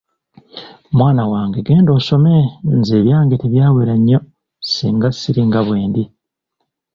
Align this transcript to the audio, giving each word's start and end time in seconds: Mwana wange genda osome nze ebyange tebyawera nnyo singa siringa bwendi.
Mwana 0.97 1.23
wange 1.31 1.59
genda 1.67 1.91
osome 1.99 2.35
nze 2.77 2.93
ebyange 2.99 3.35
tebyawera 3.37 3.93
nnyo 3.99 4.19
singa 4.71 5.09
siringa 5.19 5.59
bwendi. 5.67 6.03